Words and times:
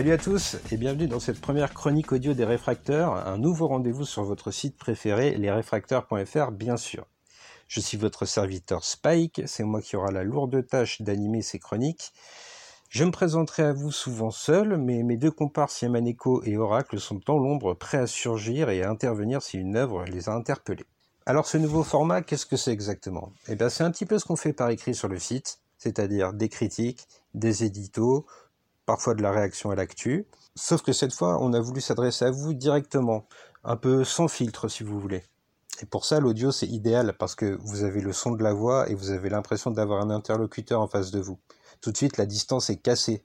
Salut 0.00 0.12
à 0.12 0.16
tous 0.16 0.56
et 0.72 0.78
bienvenue 0.78 1.08
dans 1.08 1.20
cette 1.20 1.42
première 1.42 1.74
chronique 1.74 2.10
audio 2.10 2.32
des 2.32 2.46
réfracteurs, 2.46 3.28
un 3.28 3.36
nouveau 3.36 3.66
rendez-vous 3.66 4.06
sur 4.06 4.24
votre 4.24 4.50
site 4.50 4.78
préféré, 4.78 5.36
lesréfracteurs.fr 5.36 6.52
bien 6.52 6.78
sûr. 6.78 7.06
Je 7.68 7.80
suis 7.80 7.98
votre 7.98 8.24
serviteur 8.24 8.82
Spike, 8.82 9.42
c'est 9.44 9.62
moi 9.62 9.82
qui 9.82 9.96
aura 9.96 10.10
la 10.10 10.24
lourde 10.24 10.66
tâche 10.66 11.02
d'animer 11.02 11.42
ces 11.42 11.58
chroniques. 11.58 12.14
Je 12.88 13.04
me 13.04 13.10
présenterai 13.10 13.64
à 13.64 13.74
vous 13.74 13.92
souvent 13.92 14.30
seul, 14.30 14.78
mais 14.78 15.02
mes 15.02 15.18
deux 15.18 15.30
comparses 15.30 15.82
Yamaneko 15.82 16.44
et 16.44 16.56
Oracle 16.56 16.98
sont 16.98 17.20
dans 17.26 17.36
l'ombre, 17.36 17.74
prêts 17.74 17.98
à 17.98 18.06
surgir 18.06 18.70
et 18.70 18.82
à 18.82 18.88
intervenir 18.88 19.42
si 19.42 19.58
une 19.58 19.76
œuvre 19.76 20.06
les 20.06 20.30
a 20.30 20.32
interpellés. 20.32 20.86
Alors 21.26 21.46
ce 21.46 21.58
nouveau 21.58 21.82
format, 21.82 22.22
qu'est-ce 22.22 22.46
que 22.46 22.56
c'est 22.56 22.72
exactement? 22.72 23.34
Eh 23.48 23.54
bien 23.54 23.68
c'est 23.68 23.84
un 23.84 23.90
petit 23.90 24.06
peu 24.06 24.18
ce 24.18 24.24
qu'on 24.24 24.36
fait 24.36 24.54
par 24.54 24.70
écrit 24.70 24.94
sur 24.94 25.08
le 25.08 25.18
site, 25.18 25.58
c'est-à-dire 25.76 26.32
des 26.32 26.48
critiques, 26.48 27.06
des 27.34 27.64
éditos, 27.64 28.24
parfois 28.90 29.14
de 29.14 29.22
la 29.22 29.30
réaction 29.30 29.70
à 29.70 29.76
l'actu. 29.76 30.26
Sauf 30.56 30.82
que 30.82 30.92
cette 30.92 31.14
fois, 31.14 31.38
on 31.40 31.52
a 31.52 31.60
voulu 31.60 31.80
s'adresser 31.80 32.24
à 32.24 32.32
vous 32.32 32.54
directement, 32.54 33.28
un 33.62 33.76
peu 33.76 34.02
sans 34.02 34.26
filtre 34.26 34.66
si 34.66 34.82
vous 34.82 34.98
voulez. 34.98 35.22
Et 35.80 35.86
pour 35.86 36.04
ça, 36.04 36.18
l'audio, 36.18 36.50
c'est 36.50 36.66
idéal 36.66 37.14
parce 37.16 37.36
que 37.36 37.56
vous 37.62 37.84
avez 37.84 38.00
le 38.00 38.12
son 38.12 38.32
de 38.32 38.42
la 38.42 38.52
voix 38.52 38.90
et 38.90 38.96
vous 38.96 39.10
avez 39.10 39.30
l'impression 39.30 39.70
d'avoir 39.70 40.00
un 40.00 40.10
interlocuteur 40.10 40.80
en 40.80 40.88
face 40.88 41.12
de 41.12 41.20
vous. 41.20 41.38
Tout 41.80 41.92
de 41.92 41.96
suite, 41.96 42.16
la 42.16 42.26
distance 42.26 42.68
est 42.68 42.78
cassée. 42.78 43.22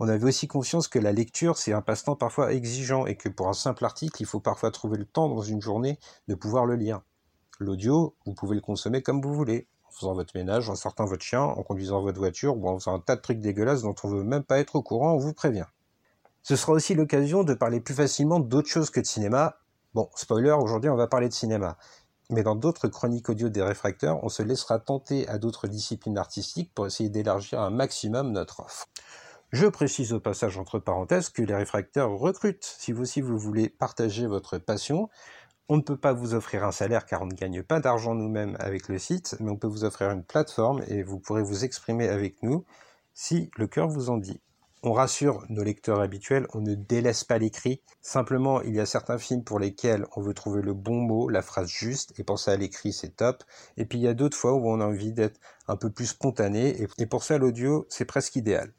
On 0.00 0.08
avait 0.08 0.26
aussi 0.26 0.48
conscience 0.48 0.86
que 0.86 0.98
la 0.98 1.12
lecture, 1.12 1.56
c'est 1.56 1.72
un 1.72 1.80
passe-temps 1.80 2.16
parfois 2.16 2.52
exigeant 2.52 3.06
et 3.06 3.16
que 3.16 3.30
pour 3.30 3.48
un 3.48 3.54
simple 3.54 3.86
article, 3.86 4.20
il 4.20 4.26
faut 4.26 4.40
parfois 4.40 4.70
trouver 4.70 4.98
le 4.98 5.06
temps 5.06 5.30
dans 5.30 5.40
une 5.40 5.62
journée 5.62 5.98
de 6.28 6.34
pouvoir 6.34 6.66
le 6.66 6.76
lire. 6.76 7.00
L'audio, 7.58 8.16
vous 8.26 8.34
pouvez 8.34 8.54
le 8.54 8.60
consommer 8.60 9.00
comme 9.00 9.22
vous 9.22 9.32
voulez, 9.32 9.66
faisant 9.94 10.14
votre 10.14 10.36
ménage, 10.36 10.68
en 10.68 10.74
sortant 10.74 11.04
votre 11.04 11.22
chien, 11.22 11.40
en 11.40 11.62
conduisant 11.62 12.02
votre 12.02 12.18
voiture 12.18 12.56
ou 12.56 12.68
en 12.68 12.78
faisant 12.78 12.94
un 12.94 13.00
tas 13.00 13.16
de 13.16 13.20
trucs 13.20 13.40
dégueulasses 13.40 13.82
dont 13.82 13.94
on 14.02 14.08
veut 14.08 14.24
même 14.24 14.42
pas 14.42 14.58
être 14.58 14.76
au 14.76 14.82
courant, 14.82 15.14
on 15.14 15.18
vous 15.18 15.32
prévient. 15.32 15.66
Ce 16.42 16.56
sera 16.56 16.72
aussi 16.72 16.94
l'occasion 16.94 17.44
de 17.44 17.54
parler 17.54 17.80
plus 17.80 17.94
facilement 17.94 18.40
d'autres 18.40 18.68
choses 18.68 18.90
que 18.90 19.00
de 19.00 19.06
cinéma. 19.06 19.56
Bon, 19.94 20.10
spoiler, 20.14 20.50
aujourd'hui 20.50 20.90
on 20.90 20.96
va 20.96 21.06
parler 21.06 21.28
de 21.28 21.34
cinéma. 21.34 21.78
Mais 22.30 22.42
dans 22.42 22.56
d'autres 22.56 22.88
chroniques 22.88 23.28
audio 23.28 23.48
des 23.48 23.62
réfracteurs, 23.62 24.22
on 24.24 24.28
se 24.28 24.42
laissera 24.42 24.78
tenter 24.78 25.28
à 25.28 25.38
d'autres 25.38 25.68
disciplines 25.68 26.18
artistiques 26.18 26.72
pour 26.74 26.86
essayer 26.86 27.08
d'élargir 27.08 27.60
un 27.60 27.70
maximum 27.70 28.32
notre 28.32 28.60
offre. 28.60 28.88
Je 29.52 29.66
précise 29.66 30.12
au 30.12 30.20
passage 30.20 30.58
entre 30.58 30.80
parenthèses 30.80 31.28
que 31.28 31.42
les 31.42 31.54
réfracteurs 31.54 32.10
recrutent. 32.10 32.64
Si 32.64 32.90
vous 32.92 33.02
aussi 33.02 33.20
vous 33.20 33.38
voulez 33.38 33.68
partager 33.68 34.26
votre 34.26 34.58
passion, 34.58 35.08
on 35.68 35.76
ne 35.76 35.82
peut 35.82 35.96
pas 35.96 36.12
vous 36.12 36.34
offrir 36.34 36.64
un 36.64 36.72
salaire 36.72 37.06
car 37.06 37.22
on 37.22 37.26
ne 37.26 37.34
gagne 37.34 37.62
pas 37.62 37.80
d'argent 37.80 38.14
nous-mêmes 38.14 38.56
avec 38.58 38.88
le 38.88 38.98
site, 38.98 39.36
mais 39.40 39.50
on 39.50 39.56
peut 39.56 39.66
vous 39.66 39.84
offrir 39.84 40.10
une 40.10 40.22
plateforme 40.22 40.82
et 40.88 41.02
vous 41.02 41.18
pourrez 41.18 41.42
vous 41.42 41.64
exprimer 41.64 42.08
avec 42.08 42.42
nous 42.42 42.64
si 43.14 43.50
le 43.56 43.66
cœur 43.66 43.88
vous 43.88 44.10
en 44.10 44.18
dit. 44.18 44.40
On 44.82 44.92
rassure 44.92 45.46
nos 45.48 45.62
lecteurs 45.62 46.00
habituels, 46.00 46.46
on 46.52 46.60
ne 46.60 46.74
délaisse 46.74 47.24
pas 47.24 47.38
l'écrit. 47.38 47.80
Simplement, 48.02 48.60
il 48.60 48.74
y 48.74 48.80
a 48.80 48.84
certains 48.84 49.16
films 49.16 49.42
pour 49.42 49.58
lesquels 49.58 50.04
on 50.14 50.20
veut 50.20 50.34
trouver 50.34 50.60
le 50.60 50.74
bon 50.74 51.00
mot, 51.00 51.30
la 51.30 51.40
phrase 51.40 51.70
juste, 51.70 52.12
et 52.18 52.24
penser 52.24 52.50
à 52.50 52.56
l'écrit, 52.56 52.92
c'est 52.92 53.16
top. 53.16 53.44
Et 53.78 53.86
puis 53.86 53.98
il 53.98 54.02
y 54.02 54.08
a 54.08 54.12
d'autres 54.12 54.36
fois 54.36 54.52
où 54.52 54.68
on 54.68 54.80
a 54.80 54.86
envie 54.86 55.12
d'être 55.12 55.40
un 55.68 55.76
peu 55.76 55.88
plus 55.88 56.08
spontané, 56.08 56.76
et 56.98 57.06
pour 57.06 57.24
ça 57.24 57.38
l'audio, 57.38 57.86
c'est 57.88 58.04
presque 58.04 58.36
idéal. 58.36 58.74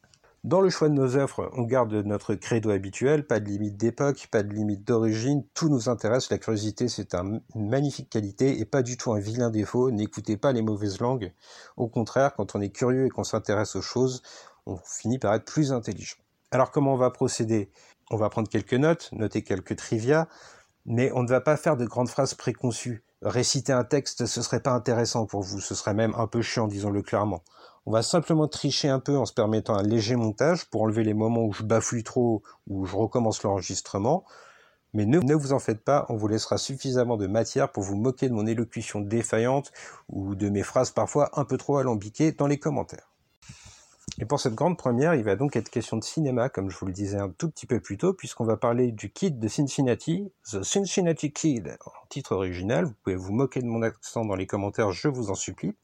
Dans 0.45 0.61
le 0.61 0.69
choix 0.69 0.89
de 0.89 0.93
nos 0.93 1.15
offres, 1.15 1.49
on 1.53 1.63
garde 1.63 1.91
notre 1.91 2.35
credo 2.35 2.69
habituel, 2.69 3.25
pas 3.25 3.39
de 3.39 3.45
limite 3.45 3.77
d'époque, 3.77 4.27
pas 4.29 4.43
de 4.43 4.53
limite 4.53 4.83
d'origine, 4.83 5.43
tout 5.55 5.69
nous 5.69 5.89
intéresse, 5.89 6.29
la 6.29 6.37
curiosité 6.37 6.87
c'est 6.87 7.15
une 7.15 7.41
magnifique 7.55 8.11
qualité 8.11 8.59
et 8.59 8.65
pas 8.65 8.83
du 8.83 8.95
tout 8.95 9.11
un 9.11 9.19
vilain 9.19 9.49
défaut, 9.49 9.89
n'écoutez 9.89 10.37
pas 10.37 10.51
les 10.51 10.61
mauvaises 10.61 10.99
langues, 10.99 11.33
au 11.77 11.87
contraire, 11.87 12.35
quand 12.35 12.53
on 12.53 12.61
est 12.61 12.69
curieux 12.69 13.07
et 13.07 13.09
qu'on 13.09 13.23
s'intéresse 13.23 13.75
aux 13.75 13.81
choses, 13.81 14.21
on 14.67 14.77
finit 14.77 15.17
par 15.17 15.33
être 15.33 15.45
plus 15.45 15.73
intelligent. 15.73 16.17
Alors 16.51 16.69
comment 16.69 16.93
on 16.93 16.97
va 16.97 17.09
procéder? 17.09 17.71
On 18.11 18.17
va 18.17 18.29
prendre 18.29 18.47
quelques 18.47 18.75
notes, 18.75 19.09
noter 19.13 19.41
quelques 19.41 19.75
trivia, 19.75 20.27
mais 20.85 21.11
on 21.15 21.23
ne 21.23 21.27
va 21.27 21.41
pas 21.41 21.57
faire 21.57 21.75
de 21.75 21.85
grandes 21.85 22.09
phrases 22.09 22.35
préconçues. 22.35 23.03
Réciter 23.23 23.73
un 23.73 23.83
texte, 23.83 24.27
ce 24.27 24.43
serait 24.43 24.59
pas 24.59 24.73
intéressant 24.73 25.25
pour 25.25 25.41
vous, 25.41 25.59
ce 25.59 25.73
serait 25.73 25.95
même 25.95 26.13
un 26.15 26.27
peu 26.27 26.43
chiant, 26.43 26.67
disons-le 26.67 27.01
clairement. 27.01 27.41
On 27.87 27.91
va 27.91 28.01
simplement 28.01 28.47
tricher 28.47 28.89
un 28.89 28.99
peu 28.99 29.15
en 29.15 29.25
se 29.25 29.33
permettant 29.33 29.75
un 29.75 29.83
léger 29.83 30.15
montage 30.15 30.65
pour 30.65 30.81
enlever 30.81 31.03
les 31.03 31.13
moments 31.13 31.43
où 31.43 31.53
je 31.53 31.61
bafouille 31.61 32.03
trop 32.03 32.41
ou 32.67 32.81
où 32.81 32.85
je 32.85 32.95
recommence 32.95 33.43
l'enregistrement. 33.43 34.25
Mais 34.95 35.05
ne, 35.05 35.19
ne, 35.19 35.35
vous 35.35 35.53
en 35.53 35.59
faites 35.59 35.83
pas, 35.83 36.07
on 36.09 36.15
vous 36.15 36.27
laissera 36.27 36.57
suffisamment 36.57 37.15
de 37.15 37.27
matière 37.27 37.71
pour 37.71 37.83
vous 37.83 37.95
moquer 37.95 38.27
de 38.27 38.33
mon 38.33 38.47
élocution 38.47 39.01
défaillante 39.01 39.71
ou 40.09 40.33
de 40.33 40.49
mes 40.49 40.63
phrases 40.63 40.89
parfois 40.89 41.29
un 41.39 41.45
peu 41.45 41.57
trop 41.57 41.77
alambiquées 41.77 42.31
dans 42.31 42.47
les 42.47 42.57
commentaires. 42.57 43.11
Et 44.19 44.25
pour 44.25 44.39
cette 44.39 44.55
grande 44.55 44.77
première, 44.77 45.13
il 45.13 45.23
va 45.23 45.35
donc 45.35 45.55
être 45.55 45.69
question 45.69 45.97
de 45.97 46.03
cinéma, 46.03 46.49
comme 46.49 46.71
je 46.71 46.77
vous 46.77 46.85
le 46.85 46.93
disais 46.93 47.17
un 47.17 47.29
tout 47.29 47.49
petit 47.49 47.65
peu 47.67 47.81
plus 47.81 47.97
tôt, 47.97 48.13
puisqu'on 48.13 48.45
va 48.45 48.55
parler 48.55 48.93
du 48.93 49.11
Kid 49.11 49.39
de 49.39 49.47
Cincinnati, 49.47 50.31
The 50.49 50.63
Cincinnati 50.63 51.33
Kid, 51.33 51.77
en 51.85 52.07
titre 52.07 52.33
original. 52.33 52.85
Vous 52.85 52.93
pouvez 53.03 53.15
vous 53.15 53.33
moquer 53.33 53.61
de 53.61 53.67
mon 53.67 53.81
accent 53.81 54.23
dans 54.23 54.35
les 54.35 54.47
commentaires, 54.47 54.91
je 54.91 55.09
vous 55.09 55.29
en 55.29 55.35
supplie 55.35 55.75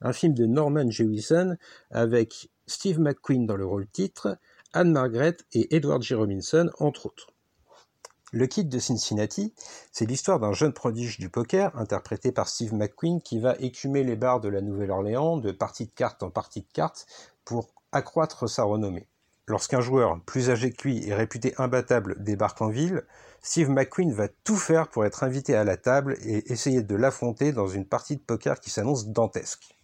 un 0.00 0.12
film 0.12 0.34
de 0.34 0.46
Norman 0.46 0.90
Jewison 0.90 1.56
avec 1.90 2.50
Steve 2.66 3.00
McQueen 3.00 3.46
dans 3.46 3.56
le 3.56 3.66
rôle 3.66 3.86
titre, 3.88 4.38
Anne 4.72 4.92
Margaret 4.92 5.36
et 5.52 5.74
Edward 5.74 6.02
G. 6.02 6.14
Robinson, 6.14 6.70
entre 6.78 7.06
autres. 7.06 7.28
Le 8.32 8.46
Kid 8.46 8.68
de 8.68 8.78
Cincinnati, 8.78 9.52
c'est 9.90 10.06
l'histoire 10.06 10.38
d'un 10.38 10.52
jeune 10.52 10.72
prodige 10.72 11.18
du 11.18 11.28
poker, 11.28 11.76
interprété 11.76 12.30
par 12.30 12.48
Steve 12.48 12.74
McQueen, 12.74 13.20
qui 13.20 13.40
va 13.40 13.56
écumer 13.58 14.04
les 14.04 14.14
bars 14.14 14.40
de 14.40 14.48
la 14.48 14.60
Nouvelle-Orléans 14.60 15.36
de 15.38 15.50
partie 15.50 15.86
de 15.86 15.90
cartes 15.90 16.22
en 16.22 16.30
partie 16.30 16.60
de 16.60 16.68
cartes 16.72 17.06
pour 17.44 17.70
accroître 17.90 18.48
sa 18.48 18.62
renommée. 18.62 19.08
Lorsqu'un 19.48 19.80
joueur 19.80 20.20
plus 20.26 20.48
âgé 20.48 20.70
que 20.70 20.86
lui 20.86 21.08
et 21.08 21.12
réputé 21.12 21.54
imbattable 21.58 22.22
débarque 22.22 22.62
en 22.62 22.68
ville, 22.68 23.02
Steve 23.42 23.68
McQueen 23.68 24.12
va 24.12 24.28
tout 24.28 24.56
faire 24.56 24.88
pour 24.88 25.04
être 25.04 25.24
invité 25.24 25.56
à 25.56 25.64
la 25.64 25.76
table 25.76 26.16
et 26.22 26.52
essayer 26.52 26.82
de 26.82 26.94
l'affronter 26.94 27.50
dans 27.50 27.66
une 27.66 27.84
partie 27.84 28.14
de 28.14 28.22
poker 28.22 28.60
qui 28.60 28.70
s'annonce 28.70 29.08
dantesque. 29.08 29.79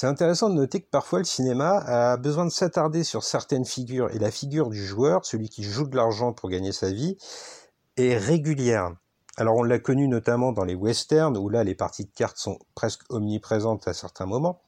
C'est 0.00 0.06
intéressant 0.06 0.48
de 0.48 0.54
noter 0.54 0.80
que 0.80 0.88
parfois 0.88 1.18
le 1.18 1.26
cinéma 1.26 1.76
a 1.76 2.16
besoin 2.16 2.46
de 2.46 2.50
s'attarder 2.50 3.04
sur 3.04 3.22
certaines 3.22 3.66
figures, 3.66 4.08
et 4.14 4.18
la 4.18 4.30
figure 4.30 4.70
du 4.70 4.82
joueur, 4.82 5.26
celui 5.26 5.50
qui 5.50 5.62
joue 5.62 5.86
de 5.86 5.94
l'argent 5.94 6.32
pour 6.32 6.48
gagner 6.48 6.72
sa 6.72 6.90
vie, 6.90 7.18
est 7.98 8.16
régulière. 8.16 8.94
Alors 9.36 9.56
on 9.56 9.62
l'a 9.62 9.78
connu 9.78 10.08
notamment 10.08 10.52
dans 10.52 10.64
les 10.64 10.74
westerns, 10.74 11.36
où 11.36 11.50
là 11.50 11.64
les 11.64 11.74
parties 11.74 12.06
de 12.06 12.10
cartes 12.14 12.38
sont 12.38 12.58
presque 12.74 13.02
omniprésentes 13.10 13.86
à 13.88 13.92
certains 13.92 14.24
moments, 14.24 14.62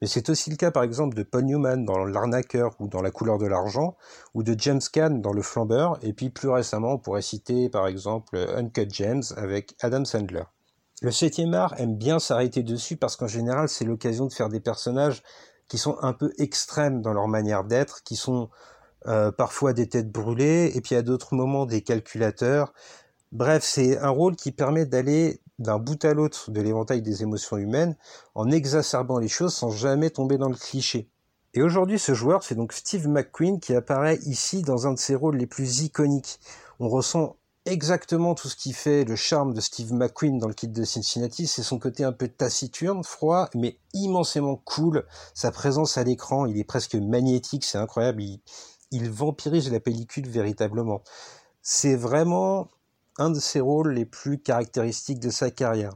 mais 0.00 0.08
c'est 0.08 0.30
aussi 0.30 0.50
le 0.50 0.56
cas 0.56 0.72
par 0.72 0.82
exemple 0.82 1.16
de 1.16 1.22
Paul 1.22 1.44
Newman 1.44 1.84
dans 1.84 2.04
L'arnaqueur 2.04 2.74
ou 2.80 2.88
dans 2.88 3.02
La 3.02 3.12
couleur 3.12 3.38
de 3.38 3.46
l'argent, 3.46 3.96
ou 4.34 4.42
de 4.42 4.56
James 4.58 4.82
Caan 4.92 5.10
dans 5.10 5.32
Le 5.32 5.42
flambeur, 5.42 5.96
et 6.02 6.12
puis 6.12 6.30
plus 6.30 6.48
récemment 6.48 6.94
on 6.94 6.98
pourrait 6.98 7.22
citer 7.22 7.68
par 7.68 7.86
exemple 7.86 8.36
Uncut 8.56 8.88
James 8.90 9.22
avec 9.36 9.76
Adam 9.80 10.04
Sandler. 10.04 10.42
Le 11.02 11.10
septième 11.10 11.52
art 11.52 11.74
aime 11.78 11.96
bien 11.96 12.18
s'arrêter 12.18 12.62
dessus 12.62 12.96
parce 12.96 13.16
qu'en 13.16 13.26
général, 13.26 13.68
c'est 13.68 13.84
l'occasion 13.84 14.26
de 14.26 14.32
faire 14.32 14.48
des 14.48 14.60
personnages 14.60 15.22
qui 15.68 15.78
sont 15.78 15.96
un 16.00 16.12
peu 16.12 16.32
extrêmes 16.38 17.02
dans 17.02 17.12
leur 17.12 17.28
manière 17.28 17.64
d'être, 17.64 18.02
qui 18.02 18.16
sont 18.16 18.48
euh, 19.06 19.30
parfois 19.30 19.72
des 19.72 19.88
têtes 19.88 20.10
brûlées, 20.10 20.72
et 20.74 20.80
puis 20.80 20.94
à 20.94 21.02
d'autres 21.02 21.34
moments 21.34 21.66
des 21.66 21.82
calculateurs. 21.82 22.72
Bref, 23.32 23.62
c'est 23.62 23.98
un 23.98 24.08
rôle 24.08 24.36
qui 24.36 24.52
permet 24.52 24.86
d'aller 24.86 25.40
d'un 25.58 25.78
bout 25.78 26.02
à 26.04 26.14
l'autre 26.14 26.50
de 26.50 26.60
l'éventail 26.60 27.02
des 27.02 27.22
émotions 27.22 27.56
humaines 27.56 27.96
en 28.34 28.50
exacerbant 28.50 29.18
les 29.18 29.28
choses 29.28 29.54
sans 29.54 29.70
jamais 29.70 30.10
tomber 30.10 30.38
dans 30.38 30.48
le 30.48 30.56
cliché. 30.56 31.08
Et 31.54 31.62
aujourd'hui, 31.62 31.98
ce 31.98 32.14
joueur, 32.14 32.42
c'est 32.42 32.54
donc 32.54 32.72
Steve 32.72 33.08
McQueen 33.08 33.60
qui 33.60 33.74
apparaît 33.74 34.18
ici 34.26 34.62
dans 34.62 34.86
un 34.86 34.92
de 34.92 34.98
ses 34.98 35.14
rôles 35.14 35.36
les 35.36 35.46
plus 35.46 35.82
iconiques. 35.82 36.38
On 36.80 36.88
ressent 36.88 37.36
exactement 37.66 38.34
tout 38.34 38.48
ce 38.48 38.56
qui 38.56 38.72
fait 38.72 39.04
le 39.04 39.16
charme 39.16 39.52
de 39.52 39.60
Steve 39.60 39.92
McQueen 39.92 40.38
dans 40.38 40.48
le 40.48 40.54
kit 40.54 40.68
de 40.68 40.84
Cincinnati, 40.84 41.46
c'est 41.46 41.62
son 41.62 41.78
côté 41.78 42.04
un 42.04 42.12
peu 42.12 42.28
taciturne, 42.28 43.02
froid, 43.02 43.50
mais 43.54 43.78
immensément 43.92 44.56
cool. 44.56 45.04
Sa 45.34 45.50
présence 45.50 45.98
à 45.98 46.04
l'écran, 46.04 46.46
il 46.46 46.58
est 46.58 46.64
presque 46.64 46.94
magnétique, 46.94 47.64
c'est 47.64 47.78
incroyable, 47.78 48.22
il, 48.22 49.10
vampirise 49.10 49.70
la 49.70 49.80
pellicule 49.80 50.28
véritablement. 50.28 51.02
C'est 51.60 51.96
vraiment 51.96 52.68
un 53.18 53.30
de 53.30 53.40
ses 53.40 53.60
rôles 53.60 53.92
les 53.92 54.06
plus 54.06 54.38
caractéristiques 54.38 55.20
de 55.20 55.30
sa 55.30 55.50
carrière. 55.50 55.92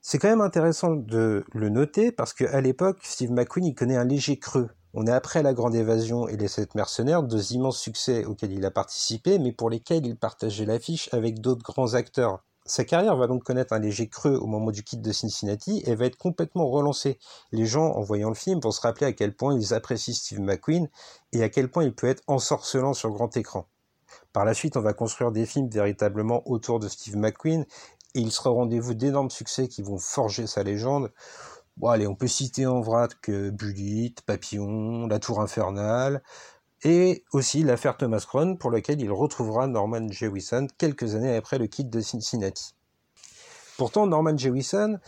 C'est 0.00 0.18
quand 0.18 0.28
même 0.28 0.40
intéressant 0.40 0.94
de 0.94 1.44
le 1.52 1.68
noter 1.70 2.12
parce 2.12 2.32
qu'à 2.32 2.60
l'époque, 2.60 2.98
Steve 3.02 3.32
McQueen, 3.32 3.66
il 3.66 3.74
connaît 3.74 3.96
un 3.96 4.04
léger 4.04 4.38
creux. 4.38 4.70
On 4.96 5.08
est 5.08 5.10
après 5.10 5.42
La 5.42 5.54
Grande 5.54 5.74
Évasion 5.74 6.28
et 6.28 6.36
Les 6.36 6.46
Sept 6.46 6.76
Mercenaires, 6.76 7.24
deux 7.24 7.52
immenses 7.52 7.80
succès 7.80 8.24
auxquels 8.24 8.52
il 8.52 8.64
a 8.64 8.70
participé, 8.70 9.40
mais 9.40 9.50
pour 9.50 9.68
lesquels 9.68 10.06
il 10.06 10.16
partageait 10.16 10.66
l'affiche 10.66 11.12
avec 11.12 11.40
d'autres 11.40 11.64
grands 11.64 11.94
acteurs. 11.94 12.44
Sa 12.64 12.84
carrière 12.84 13.16
va 13.16 13.26
donc 13.26 13.42
connaître 13.42 13.72
un 13.72 13.80
léger 13.80 14.08
creux 14.08 14.36
au 14.36 14.46
moment 14.46 14.70
du 14.70 14.84
kit 14.84 14.96
de 14.96 15.12
Cincinnati 15.12 15.82
et 15.84 15.96
va 15.96 16.06
être 16.06 16.16
complètement 16.16 16.68
relancée. 16.68 17.18
Les 17.50 17.66
gens, 17.66 17.90
en 17.90 18.02
voyant 18.02 18.28
le 18.28 18.36
film, 18.36 18.60
vont 18.60 18.70
se 18.70 18.80
rappeler 18.80 19.06
à 19.06 19.12
quel 19.12 19.34
point 19.34 19.58
ils 19.58 19.74
apprécient 19.74 20.14
Steve 20.14 20.40
McQueen 20.40 20.88
et 21.32 21.42
à 21.42 21.48
quel 21.48 21.68
point 21.68 21.82
il 21.82 21.92
peut 21.92 22.06
être 22.06 22.22
ensorcelant 22.28 22.94
sur 22.94 23.10
grand 23.10 23.36
écran. 23.36 23.66
Par 24.32 24.44
la 24.44 24.54
suite, 24.54 24.76
on 24.76 24.80
va 24.80 24.92
construire 24.92 25.32
des 25.32 25.44
films 25.44 25.68
véritablement 25.70 26.48
autour 26.48 26.78
de 26.78 26.86
Steve 26.86 27.16
McQueen 27.16 27.66
et 28.14 28.20
il 28.20 28.30
sera 28.30 28.52
au 28.52 28.54
rendez-vous 28.54 28.94
d'énormes 28.94 29.30
succès 29.30 29.66
qui 29.66 29.82
vont 29.82 29.98
forger 29.98 30.46
sa 30.46 30.62
légende. 30.62 31.10
Bon, 31.76 31.88
allez, 31.88 32.06
on 32.06 32.14
peut 32.14 32.28
citer 32.28 32.66
en 32.66 32.80
vrac 32.80 33.20
que 33.20 33.50
Bullitt, 33.50 34.22
Papillon, 34.22 35.08
La 35.08 35.18
Tour 35.18 35.40
Infernale, 35.40 36.22
et 36.84 37.24
aussi 37.32 37.62
l'affaire 37.62 37.96
Thomas 37.96 38.24
Crown 38.26 38.58
pour 38.58 38.70
laquelle 38.70 39.00
il 39.00 39.10
retrouvera 39.10 39.66
Norman 39.66 40.06
Jewison 40.08 40.68
quelques 40.78 41.14
années 41.14 41.34
après 41.34 41.58
le 41.58 41.66
kit 41.66 41.84
de 41.84 42.00
Cincinnati. 42.00 42.74
Pourtant, 43.76 44.06
Norman 44.06 44.36
Jewison, 44.36 44.98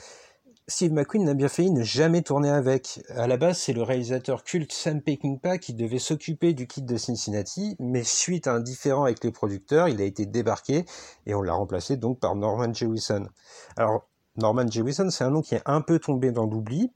Steve 0.67 0.93
McQueen 0.93 1.23
n'a 1.23 1.35
bien 1.35 1.47
failli 1.47 1.71
ne 1.71 1.85
jamais 1.85 2.23
tourner 2.23 2.51
avec. 2.51 3.01
À 3.11 3.29
la 3.29 3.37
base, 3.37 3.59
c'est 3.59 3.73
le 3.73 3.85
réalisateur 3.85 4.43
culte 4.43 4.73
Sam 4.73 5.01
Peckinpah 5.01 5.59
qui 5.59 5.75
devait 5.75 6.01
s'occuper 6.01 6.55
du 6.55 6.67
kit 6.67 6.83
de 6.83 6.97
Cincinnati, 6.97 7.77
mais 7.79 8.03
suite 8.03 8.49
à 8.49 8.55
un 8.55 8.61
différend 8.61 9.05
avec 9.05 9.23
les 9.23 9.31
producteurs, 9.31 9.89
il 9.89 10.01
a 10.01 10.05
été 10.05 10.27
débarqué 10.27 10.85
et 11.27 11.35
on 11.37 11.43
l'a 11.43 11.53
remplacé 11.53 11.97
donc 11.97 12.19
par 12.19 12.35
Norman 12.35 12.75
Jewison. 12.75 13.29
Alors, 13.77 14.09
Norman 14.37 14.67
Jewison, 14.69 15.11
c'est 15.11 15.25
un 15.25 15.31
nom 15.31 15.41
qui 15.41 15.55
est 15.55 15.63
un 15.65 15.81
peu 15.81 15.99
tombé 15.99 16.31
dans 16.31 16.45
l'oubli 16.45 16.93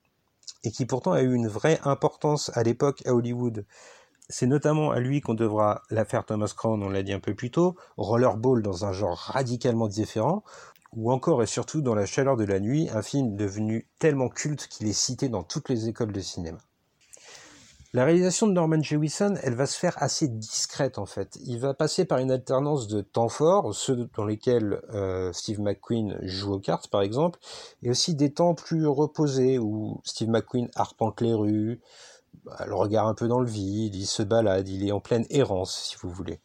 et 0.65 0.71
qui 0.71 0.85
pourtant 0.85 1.13
a 1.13 1.23
eu 1.23 1.35
une 1.35 1.49
vraie 1.49 1.81
importance 1.85 2.51
à 2.55 2.63
l'époque 2.63 3.03
à 3.07 3.15
Hollywood. 3.15 3.65
C'est 4.29 4.47
notamment 4.47 4.91
à 4.91 5.01
lui 5.01 5.21
qu'on 5.21 5.35
devra 5.35 5.83
l'affaire 5.91 6.25
Thomas 6.25 6.53
Crown, 6.57 6.83
on 6.83 6.91
l'a 6.91 7.03
dit 7.03 7.13
un 7.13 7.21
peu 7.21 7.35
plus 7.35 7.51
tôt, 7.51 7.77
Rollerball 7.97 8.63
dans 8.63 8.85
un 8.85 8.93
genre 8.93 9.17
radicalement 9.17 9.89
différent, 9.89 10.45
ou 10.93 11.11
encore 11.13 11.43
et 11.43 11.47
surtout 11.47 11.81
dans 11.81 11.95
La 11.95 12.07
chaleur 12.07 12.37
de 12.37 12.45
la 12.45 12.61
nuit, 12.61 12.89
un 12.93 13.03
film 13.03 13.37
devenu 13.37 13.89
tellement 13.99 14.29
culte 14.29 14.67
qu'il 14.69 14.87
est 14.87 14.93
cité 14.93 15.29
dans 15.29 15.43
toutes 15.43 15.69
les 15.69 15.89
écoles 15.89 16.13
de 16.13 16.21
cinéma. 16.21 16.59
La 17.93 18.05
réalisation 18.05 18.47
de 18.47 18.53
Norman 18.53 18.81
Jewison, 18.81 19.35
elle 19.43 19.57
va 19.57 19.67
se 19.67 19.77
faire 19.77 20.01
assez 20.01 20.29
discrète 20.29 20.97
en 20.97 21.07
fait. 21.07 21.37
Il 21.45 21.59
va 21.59 21.75
passer 21.75 22.05
par 22.05 22.19
une 22.19 22.31
alternance 22.31 22.87
de 22.87 23.01
temps 23.01 23.29
forts, 23.29 23.75
ceux 23.75 24.09
dans 24.17 24.25
lesquels 24.25 24.81
euh, 24.95 25.33
Steve 25.33 25.61
McQueen 25.61 26.17
joue 26.23 26.53
aux 26.53 26.61
cartes 26.61 26.87
par 26.87 27.03
exemple, 27.03 27.41
et 27.83 27.91
aussi 27.91 28.15
des 28.15 28.33
temps 28.33 28.55
plus 28.55 28.87
reposés 28.87 29.59
où 29.59 30.01
Steve 30.05 30.29
McQueen 30.29 30.69
arpente 30.77 31.21
les 31.21 31.35
rues, 31.35 31.81
bah, 32.45 32.65
le 32.65 32.77
regard 32.77 33.09
un 33.09 33.15
peu 33.15 33.27
dans 33.27 33.41
le 33.41 33.51
vide, 33.51 33.97
il 33.97 34.07
se 34.07 34.23
balade, 34.23 34.69
il 34.69 34.87
est 34.87 34.93
en 34.93 35.01
pleine 35.01 35.27
errance 35.29 35.91
si 35.91 35.97
vous 36.01 36.11
voulez. 36.11 36.39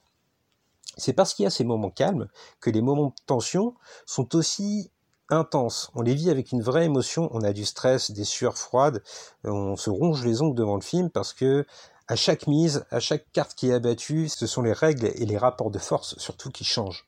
C'est 0.98 1.14
parce 1.14 1.36
qu'il 1.36 1.44
y 1.44 1.48
a 1.48 1.52
ces 1.52 1.64
moments 1.64 1.92
calmes 1.92 2.28
que 2.60 2.72
les 2.72 2.82
moments 2.82 3.10
de 3.10 3.24
tension 3.28 3.76
sont 4.08 4.36
aussi 4.36 4.92
intense. 5.30 5.92
On 5.96 6.02
les 6.02 6.14
vit 6.14 6.30
avec 6.30 6.52
une 6.52 6.62
vraie 6.62 6.86
émotion. 6.86 7.30
On 7.32 7.42
a 7.42 7.54
du 7.54 7.66
stress, 7.66 8.12
des 8.12 8.24
sueurs 8.24 8.58
froides. 8.58 9.04
On 9.44 9.76
se 9.76 9.90
ronge 9.90 10.26
les 10.26 10.42
ongles 10.42 10.56
devant 10.56 10.76
le 10.76 10.82
film 10.82 11.10
parce 11.10 11.34
que 11.34 11.66
à 12.08 12.16
chaque 12.16 12.46
mise, 12.48 12.86
à 12.92 13.00
chaque 13.00 13.32
carte 13.32 13.56
qui 13.56 13.70
est 13.70 13.74
abattue, 13.74 14.30
ce 14.30 14.46
sont 14.46 14.62
les 14.62 14.74
règles 14.74 15.08
et 15.16 15.26
les 15.26 15.38
rapports 15.38 15.72
de 15.72 15.80
force 15.80 16.16
surtout 16.18 16.52
qui 16.52 16.64
changent. 16.64 17.08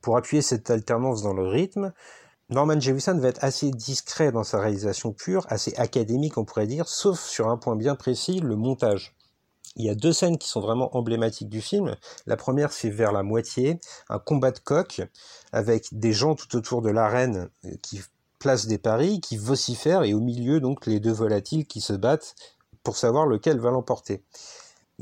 Pour 0.00 0.16
appuyer 0.16 0.42
cette 0.42 0.70
alternance 0.70 1.22
dans 1.22 1.34
le 1.34 1.46
rythme, 1.46 1.92
Norman 2.48 2.80
Jewison 2.80 3.18
va 3.18 3.28
être 3.28 3.44
assez 3.44 3.70
discret 3.70 4.32
dans 4.32 4.44
sa 4.44 4.58
réalisation 4.58 5.12
pure, 5.12 5.44
assez 5.50 5.74
académique 5.76 6.38
on 6.38 6.46
pourrait 6.46 6.66
dire, 6.66 6.88
sauf 6.88 7.20
sur 7.20 7.48
un 7.48 7.58
point 7.58 7.76
bien 7.76 7.94
précis, 7.94 8.40
le 8.40 8.56
montage. 8.56 9.17
Il 9.78 9.84
y 9.84 9.90
a 9.90 9.94
deux 9.94 10.12
scènes 10.12 10.38
qui 10.38 10.48
sont 10.48 10.60
vraiment 10.60 10.94
emblématiques 10.96 11.48
du 11.48 11.60
film. 11.60 11.96
La 12.26 12.36
première, 12.36 12.72
c'est 12.72 12.90
vers 12.90 13.12
la 13.12 13.22
moitié, 13.22 13.80
un 14.08 14.18
combat 14.18 14.50
de 14.50 14.58
coq 14.58 15.02
avec 15.52 15.86
des 15.92 16.12
gens 16.12 16.34
tout 16.34 16.56
autour 16.56 16.82
de 16.82 16.90
l'arène 16.90 17.48
euh, 17.64 17.70
qui 17.80 18.00
placent 18.38 18.66
des 18.66 18.78
paris, 18.78 19.20
qui 19.20 19.36
vocifèrent, 19.36 20.02
et 20.02 20.14
au 20.14 20.20
milieu, 20.20 20.60
donc, 20.60 20.86
les 20.86 21.00
deux 21.00 21.12
volatiles 21.12 21.66
qui 21.66 21.80
se 21.80 21.92
battent 21.92 22.34
pour 22.82 22.96
savoir 22.96 23.26
lequel 23.26 23.58
va 23.58 23.70
l'emporter. 23.70 24.22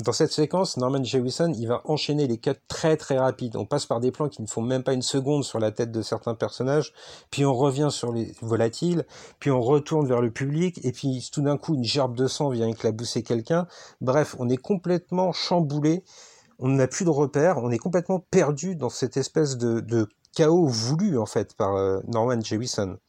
Dans 0.03 0.11
cette 0.11 0.31
séquence, 0.31 0.77
Norman 0.77 1.03
Jewison, 1.03 1.51
il 1.53 1.67
va 1.67 1.81
enchaîner 1.85 2.27
les 2.27 2.37
cuts 2.37 2.51
très 2.67 2.97
très 2.97 3.17
rapides. 3.17 3.55
On 3.55 3.65
passe 3.65 3.87
par 3.87 3.99
des 3.99 4.11
plans 4.11 4.29
qui 4.29 4.43
ne 4.43 4.47
font 4.47 4.61
même 4.61 4.83
pas 4.83 4.93
une 4.93 5.01
seconde 5.01 5.43
sur 5.43 5.57
la 5.57 5.71
tête 5.71 5.91
de 5.91 6.03
certains 6.03 6.35
personnages, 6.35 6.93
puis 7.31 7.45
on 7.45 7.55
revient 7.55 7.87
sur 7.89 8.13
les 8.13 8.35
volatiles, 8.43 9.07
puis 9.39 9.49
on 9.49 9.59
retourne 9.59 10.07
vers 10.07 10.21
le 10.21 10.29
public, 10.29 10.79
et 10.83 10.91
puis 10.91 11.27
tout 11.33 11.41
d'un 11.41 11.57
coup 11.57 11.73
une 11.73 11.83
gerbe 11.83 12.15
de 12.15 12.27
sang 12.27 12.49
vient 12.49 12.67
éclabousser 12.67 13.23
quelqu'un. 13.23 13.65
Bref, 13.99 14.35
on 14.37 14.49
est 14.49 14.57
complètement 14.57 15.31
chamboulé, 15.31 16.03
on 16.59 16.67
n'a 16.67 16.87
plus 16.87 17.05
de 17.05 17.09
repères, 17.09 17.57
on 17.57 17.71
est 17.71 17.79
complètement 17.79 18.19
perdu 18.19 18.75
dans 18.75 18.89
cette 18.89 19.17
espèce 19.17 19.57
de, 19.57 20.07
chaos 20.35 20.67
voulu 20.67 21.17
en 21.17 21.25
fait 21.25 21.55
par 21.55 21.75
euh, 21.75 22.01
Norman 22.07 22.39
Jewison. 22.39 22.99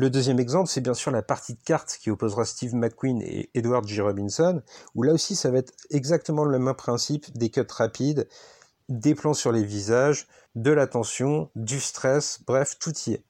Le 0.00 0.10
deuxième 0.10 0.38
exemple, 0.38 0.70
c'est 0.70 0.80
bien 0.80 0.94
sûr 0.94 1.10
la 1.10 1.22
partie 1.22 1.54
de 1.54 1.60
cartes 1.60 1.98
qui 2.00 2.08
opposera 2.08 2.44
Steve 2.44 2.72
McQueen 2.72 3.20
et 3.20 3.50
Edward 3.54 3.84
G. 3.84 4.00
Robinson, 4.00 4.62
où 4.94 5.02
là 5.02 5.12
aussi 5.12 5.34
ça 5.34 5.50
va 5.50 5.58
être 5.58 5.72
exactement 5.90 6.44
le 6.44 6.56
même 6.56 6.76
principe, 6.76 7.36
des 7.36 7.50
cuts 7.50 7.66
rapides, 7.68 8.28
des 8.88 9.16
plans 9.16 9.34
sur 9.34 9.50
les 9.50 9.64
visages, 9.64 10.28
de 10.54 10.70
la 10.70 10.86
tension, 10.86 11.50
du 11.56 11.80
stress, 11.80 12.38
bref, 12.46 12.78
tout 12.78 12.92
y 13.08 13.14
est. 13.14 13.24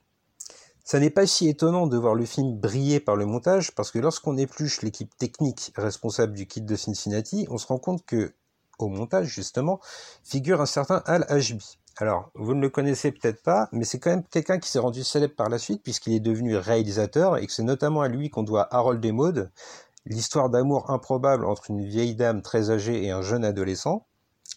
Ça 0.85 1.01
n'est 1.01 1.09
pas 1.09 1.27
si 1.27 1.49
étonnant 1.49 1.87
de 1.87 1.97
voir 1.97 2.15
le 2.15 2.27
film 2.27 2.59
briller 2.61 3.01
par 3.01 3.17
le 3.17 3.25
montage, 3.25 3.75
parce 3.75 3.91
que 3.91 3.99
lorsqu'on 3.99 4.37
épluche 4.37 4.83
l'équipe 4.83 5.17
technique 5.17 5.73
responsable 5.75 6.35
du 6.35 6.47
kit 6.47 6.61
de 6.61 6.77
Cincinnati, 6.77 7.47
on 7.49 7.57
se 7.57 7.67
rend 7.67 7.79
compte 7.79 8.05
que, 8.05 8.35
au 8.79 8.89
montage 8.89 9.29
justement, 9.29 9.81
figure 10.23 10.61
un 10.61 10.67
certain 10.67 11.03
Al 11.07 11.25
Ashby. 11.31 11.79
Alors, 12.01 12.31
vous 12.37 12.55
ne 12.55 12.61
le 12.61 12.71
connaissez 12.71 13.11
peut-être 13.11 13.43
pas, 13.43 13.69
mais 13.73 13.85
c'est 13.85 13.99
quand 13.99 14.11
même 14.11 14.23
quelqu'un 14.23 14.61
qui 14.61 14.71
s'est 14.71 14.79
rendu 14.79 15.03
célèbre 15.03 15.35
par 15.35 15.49
la 15.49 15.59
suite 15.59 15.83
puisqu'il 15.83 16.15
est 16.15 16.21
devenu 16.21 16.57
réalisateur 16.57 17.37
et 17.37 17.45
que 17.45 17.53
c'est 17.53 17.65
notamment 17.65 18.03
à 18.03 18.09
lui 18.09 18.31
qu'on 18.31 18.45
doit 18.45 18.73
Harold 18.73 19.05
et 19.05 19.11
Maud, 19.11 19.51
l'histoire 20.07 20.49
d'amour 20.49 20.91
improbable 20.91 21.45
entre 21.45 21.73
une 21.73 21.85
vieille 21.85 22.15
dame 22.15 22.41
très 22.41 22.71
âgée 22.71 23.05
et 23.05 23.11
un 23.11 23.23
jeune 23.23 23.45
adolescent, 23.45 24.07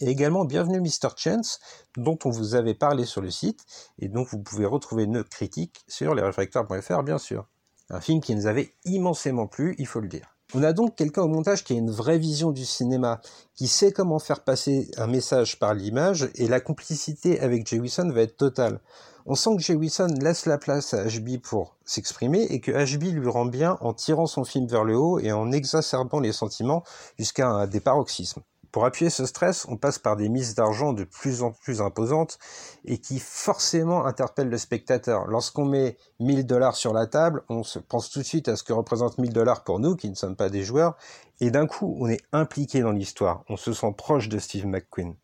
et 0.01 0.09
également 0.09 0.45
Bienvenue 0.45 0.81
Mr. 0.81 1.09
Chance, 1.17 1.59
dont 1.97 2.17
on 2.25 2.29
vous 2.29 2.53
avait 2.53 2.75
parlé 2.75 3.05
sur 3.05 3.21
le 3.21 3.31
site, 3.31 3.65
et 3.97 4.07
donc 4.07 4.27
vous 4.29 4.39
pouvez 4.39 4.67
retrouver 4.67 5.07
nos 5.07 5.23
critiques 5.23 5.83
sur 5.87 6.13
lesrefracteurs.fr 6.13 7.01
bien 7.01 7.17
sûr. 7.17 7.47
Un 7.89 8.01
film 8.01 8.21
qui 8.21 8.35
nous 8.35 8.45
avait 8.45 8.75
immensément 8.85 9.47
plu, 9.47 9.73
il 9.79 9.87
faut 9.87 9.99
le 9.99 10.07
dire. 10.07 10.30
On 10.53 10.63
a 10.63 10.73
donc 10.73 10.97
quelqu'un 10.97 11.21
au 11.21 11.29
montage 11.29 11.63
qui 11.63 11.71
a 11.71 11.77
une 11.77 11.91
vraie 11.91 12.17
vision 12.17 12.51
du 12.51 12.65
cinéma, 12.65 13.21
qui 13.55 13.69
sait 13.69 13.93
comment 13.93 14.19
faire 14.19 14.43
passer 14.43 14.91
un 14.97 15.07
message 15.07 15.57
par 15.59 15.73
l'image, 15.73 16.29
et 16.35 16.49
la 16.49 16.59
complicité 16.59 17.39
avec 17.39 17.65
Jewison 17.65 18.09
va 18.11 18.21
être 18.23 18.35
totale. 18.35 18.81
On 19.25 19.35
sent 19.35 19.55
que 19.55 19.61
Jewison 19.61 20.07
laisse 20.19 20.45
la 20.45 20.57
place 20.57 20.93
à 20.93 21.05
HB 21.05 21.37
pour 21.41 21.77
s'exprimer 21.85 22.41
et 22.49 22.59
que 22.59 22.71
HB 22.71 23.13
lui 23.13 23.29
rend 23.29 23.45
bien 23.45 23.77
en 23.79 23.93
tirant 23.93 24.25
son 24.25 24.43
film 24.43 24.67
vers 24.67 24.83
le 24.83 24.97
haut 24.97 25.19
et 25.19 25.31
en 25.31 25.53
exacerbant 25.53 26.19
les 26.19 26.33
sentiments 26.33 26.83
jusqu'à 27.17 27.65
des 27.67 27.79
paroxysmes. 27.79 28.41
Pour 28.71 28.85
appuyer 28.85 29.09
ce 29.09 29.25
stress, 29.25 29.65
on 29.67 29.75
passe 29.75 29.99
par 29.99 30.15
des 30.15 30.29
mises 30.29 30.55
d'argent 30.55 30.93
de 30.93 31.03
plus 31.03 31.43
en 31.43 31.51
plus 31.51 31.81
imposantes 31.81 32.39
et 32.85 32.99
qui 32.99 33.19
forcément 33.19 34.05
interpellent 34.05 34.49
le 34.49 34.57
spectateur. 34.57 35.27
Lorsqu'on 35.27 35.65
met 35.65 35.97
1000 36.21 36.45
dollars 36.45 36.77
sur 36.77 36.93
la 36.93 37.05
table, 37.05 37.43
on 37.49 37.63
se 37.63 37.79
pense 37.79 38.09
tout 38.09 38.19
de 38.19 38.23
suite 38.23 38.47
à 38.47 38.55
ce 38.55 38.63
que 38.63 38.71
représente 38.71 39.17
1000 39.17 39.33
dollars 39.33 39.65
pour 39.65 39.79
nous, 39.79 39.95
qui 39.97 40.09
ne 40.09 40.15
sommes 40.15 40.37
pas 40.37 40.49
des 40.49 40.63
joueurs, 40.63 40.95
et 41.41 41.51
d'un 41.51 41.67
coup, 41.67 41.97
on 41.99 42.07
est 42.07 42.21
impliqué 42.31 42.79
dans 42.81 42.91
l'histoire. 42.91 43.43
On 43.49 43.57
se 43.57 43.73
sent 43.73 43.93
proche 43.97 44.29
de 44.29 44.39
Steve 44.39 44.67
McQueen. 44.67 45.15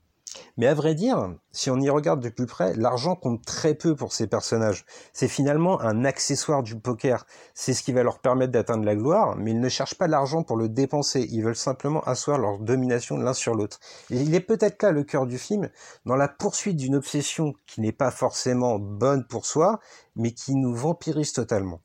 Mais 0.58 0.66
à 0.66 0.74
vrai 0.74 0.96
dire, 0.96 1.36
si 1.52 1.70
on 1.70 1.80
y 1.80 1.90
regarde 1.90 2.20
de 2.20 2.30
plus 2.30 2.48
près, 2.48 2.74
l'argent 2.74 3.16
compte 3.16 3.46
très 3.46 3.76
peu 3.76 3.96
pour 3.96 4.12
ces 4.12 4.26
personnages. 4.26 4.86
C'est 5.14 5.28
finalement 5.28 5.80
un 5.82 6.04
accessoire 6.04 6.64
du 6.64 6.80
poker. 6.80 7.28
C'est 7.54 7.76
ce 7.76 7.84
qui 7.84 7.94
va 7.94 8.02
leur 8.02 8.18
permettre 8.18 8.52
d'atteindre 8.52 8.84
la 8.84 8.96
gloire, 8.96 9.36
mais 9.38 9.52
ils 9.52 9.60
ne 9.60 9.70
cherchent 9.70 9.96
pas 9.96 10.08
l'argent 10.08 10.42
pour 10.42 10.58
le 10.58 10.68
dépenser. 10.68 11.28
Ils 11.30 11.44
veulent 11.44 11.56
simplement 11.56 12.02
asseoir 12.02 12.40
leur 12.40 12.58
domination 12.58 13.18
l'un 13.18 13.34
sur 13.34 13.54
l'autre. 13.54 13.80
Il 14.10 14.34
est 14.34 14.40
peut-être 14.40 14.82
là 14.82 14.90
le 14.90 15.04
cœur 15.04 15.28
du 15.28 15.38
film, 15.38 15.70
dans 16.06 16.16
la 16.16 16.28
poursuite 16.28 16.78
d'une 16.78 16.96
obsession 16.96 17.54
qui 17.68 17.82
n'est 17.82 17.92
pas 17.92 18.10
forcément 18.10 18.80
bonne 18.80 19.28
pour 19.28 19.46
soi, 19.46 19.80
mais 20.16 20.32
qui 20.32 20.56
nous 20.56 20.74
vampirise 20.74 21.34
totalement. 21.34 21.82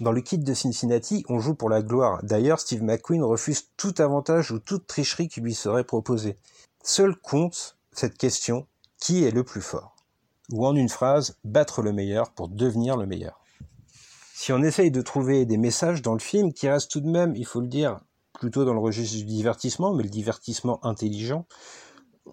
Dans 0.00 0.12
le 0.12 0.22
kit 0.22 0.38
de 0.38 0.54
Cincinnati, 0.54 1.24
on 1.28 1.38
joue 1.38 1.54
pour 1.54 1.68
la 1.68 1.82
gloire. 1.82 2.20
D'ailleurs, 2.22 2.58
Steve 2.58 2.82
McQueen 2.82 3.22
refuse 3.22 3.68
tout 3.76 3.94
avantage 3.98 4.50
ou 4.50 4.58
toute 4.58 4.86
tricherie 4.86 5.28
qui 5.28 5.42
lui 5.42 5.54
serait 5.54 5.84
proposée. 5.84 6.36
Seul 6.82 7.14
compte 7.16 7.76
cette 7.98 8.18
question 8.18 8.66
qui 9.00 9.24
est 9.24 9.30
le 9.30 9.44
plus 9.44 9.60
fort? 9.60 9.96
Ou 10.52 10.66
en 10.66 10.74
une 10.74 10.88
phrase, 10.88 11.36
battre 11.44 11.82
le 11.82 11.92
meilleur 11.92 12.30
pour 12.32 12.48
devenir 12.48 12.96
le 12.96 13.06
meilleur. 13.06 13.40
Si 14.34 14.52
on 14.52 14.62
essaye 14.62 14.90
de 14.90 15.00
trouver 15.00 15.46
des 15.46 15.56
messages 15.56 16.02
dans 16.02 16.12
le 16.12 16.18
film 16.18 16.52
qui 16.52 16.68
restent 16.68 16.90
tout 16.90 17.00
de 17.00 17.08
même, 17.08 17.34
il 17.36 17.46
faut 17.46 17.60
le 17.60 17.68
dire, 17.68 18.00
plutôt 18.34 18.64
dans 18.64 18.74
le 18.74 18.80
registre 18.80 19.16
du 19.16 19.24
divertissement, 19.24 19.94
mais 19.94 20.02
le 20.02 20.08
divertissement 20.08 20.84
intelligent, 20.84 21.46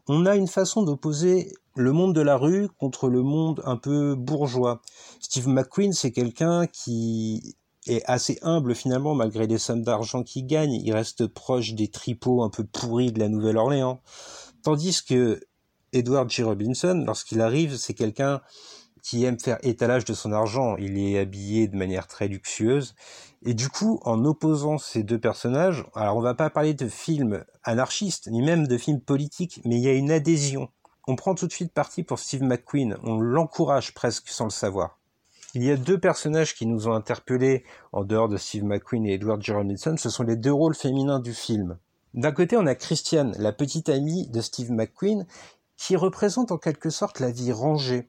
on 0.08 0.26
a 0.26 0.36
une 0.36 0.48
façon 0.48 0.84
d'opposer 0.84 1.54
le 1.76 1.92
monde 1.92 2.14
de 2.14 2.22
la 2.22 2.38
rue 2.38 2.68
contre 2.80 3.08
le 3.08 3.22
monde 3.22 3.62
un 3.66 3.78
peu 3.78 4.16
bourgeois. 4.16 4.82
Steve 5.20 5.48
McQueen, 5.48 5.94
c'est 5.94 6.12
quelqu'un 6.12 6.68
qui 6.68 7.56
est 7.88 8.04
assez 8.06 8.38
humble 8.42 8.76
finalement 8.76 9.16
malgré 9.16 9.48
les 9.48 9.58
sommes 9.58 9.84
d'argent 9.84 10.24
qu'il 10.24 10.48
gagne. 10.48 10.74
Il 10.74 10.94
reste 10.94 11.28
proche 11.28 11.74
des 11.74 11.88
tripots 11.88 12.44
un 12.44 12.50
peu 12.50 12.64
pourris 12.64 13.12
de 13.12 13.20
la 13.20 13.30
Nouvelle-Orléans. 13.30 14.02
Tandis 14.64 15.04
que 15.04 15.40
Edward 15.94 16.30
G. 16.30 16.44
Robinson, 16.44 17.04
lorsqu'il 17.06 17.42
arrive, 17.42 17.76
c'est 17.78 17.94
quelqu'un 17.94 18.42
qui 19.02 19.26
aime 19.26 19.40
faire 19.40 19.58
étalage 19.64 20.06
de 20.06 20.14
son 20.14 20.32
argent. 20.32 20.78
Il 20.78 20.98
est 20.98 21.20
habillé 21.20 21.68
de 21.68 21.76
manière 21.76 22.08
très 22.08 22.28
luxueuse. 22.28 22.96
Et 23.44 23.54
du 23.54 23.70
coup, 23.70 24.00
en 24.04 24.24
opposant 24.26 24.78
ces 24.78 25.04
deux 25.04 25.20
personnages, 25.20 25.84
alors 25.96 26.18
on 26.18 26.22
va 26.22 26.36
pas 26.36 26.50
parler 26.50 26.74
de 26.74 26.88
films 26.88 27.44
anarchistes, 27.64 28.28
ni 28.28 28.42
même 28.42 28.68
de 28.68 28.78
films 28.78 29.02
politiques, 29.02 29.62
mais 29.66 29.78
il 29.78 29.82
y 29.82 29.90
a 29.90 29.94
une 29.94 30.12
adhésion. 30.12 30.70
On 31.08 31.16
prend 31.16 31.34
tout 31.34 31.48
de 31.48 31.52
suite 31.52 31.74
parti 31.74 32.04
pour 32.04 32.20
Steve 32.20 32.44
McQueen, 32.44 32.98
on 33.04 33.20
l'encourage 33.20 33.94
presque 33.96 34.30
sans 34.30 34.46
le 34.46 34.52
savoir. 34.52 35.00
Il 35.56 35.64
y 35.64 35.72
a 35.72 35.76
deux 35.76 36.00
personnages 36.00 36.54
qui 36.56 36.68
nous 36.68 36.88
ont 36.88 36.94
interpellés 36.94 37.66
en 37.92 38.04
dehors 38.04 38.30
de 38.30 38.38
Steve 38.38 38.64
McQueen 38.64 39.06
et 39.06 39.16
Edward 39.16 39.42
G. 39.42 39.52
Robinson, 39.52 39.96
ce 39.98 40.10
sont 40.10 40.24
les 40.24 40.38
deux 40.38 40.54
rôles 40.54 40.76
féminins 40.76 41.20
du 41.20 41.34
film. 41.34 41.78
D'un 42.14 42.32
côté, 42.32 42.56
on 42.58 42.68
a 42.68 42.76
Christiane, 42.76 43.34
la 43.40 43.52
petite 43.52 43.90
amie 43.90 44.28
de 44.28 44.42
Steve 44.42 44.72
McQueen, 44.72 45.26
qui 45.82 45.96
représente 45.96 46.52
en 46.52 46.60
quelque 46.60 46.92
sorte 46.92 47.20
la 47.20 47.32
vie 47.32 47.52
rangée. 47.52 48.08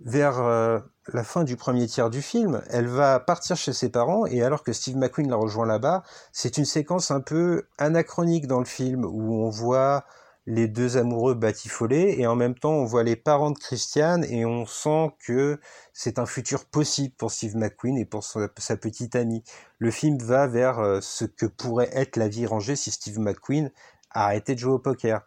Vers 0.00 0.40
euh, 0.40 0.80
la 1.12 1.22
fin 1.22 1.44
du 1.44 1.54
premier 1.54 1.86
tiers 1.86 2.08
du 2.08 2.22
film, 2.22 2.62
elle 2.70 2.88
va 2.88 3.20
partir 3.20 3.56
chez 3.56 3.74
ses 3.74 3.90
parents 3.90 4.24
et 4.24 4.42
alors 4.42 4.62
que 4.62 4.72
Steve 4.72 4.96
McQueen 4.96 5.28
la 5.28 5.36
rejoint 5.36 5.66
là-bas, 5.66 6.02
c'est 6.32 6.56
une 6.56 6.64
séquence 6.64 7.10
un 7.10 7.20
peu 7.20 7.68
anachronique 7.76 8.46
dans 8.46 8.58
le 8.58 8.64
film 8.64 9.04
où 9.04 9.34
on 9.34 9.50
voit 9.50 10.06
les 10.46 10.66
deux 10.66 10.96
amoureux 10.96 11.34
batifolés 11.34 12.16
et 12.18 12.26
en 12.26 12.36
même 12.36 12.54
temps 12.54 12.72
on 12.72 12.86
voit 12.86 13.02
les 13.02 13.16
parents 13.16 13.50
de 13.50 13.58
Christiane 13.58 14.24
et 14.24 14.46
on 14.46 14.64
sent 14.64 15.10
que 15.26 15.60
c'est 15.92 16.18
un 16.18 16.26
futur 16.26 16.64
possible 16.64 17.14
pour 17.18 17.30
Steve 17.30 17.54
McQueen 17.54 17.98
et 17.98 18.06
pour 18.06 18.24
sa, 18.24 18.76
petite 18.78 19.14
amie. 19.14 19.44
Le 19.78 19.90
film 19.90 20.16
va 20.18 20.46
vers 20.46 20.78
euh, 20.78 21.00
ce 21.02 21.26
que 21.26 21.44
pourrait 21.44 21.90
être 21.92 22.16
la 22.16 22.28
vie 22.28 22.46
rangée 22.46 22.76
si 22.76 22.90
Steve 22.90 23.20
McQueen 23.20 23.70
arrêtait 24.10 24.54
de 24.54 24.60
jouer 24.60 24.72
au 24.72 24.78
poker. 24.78 25.22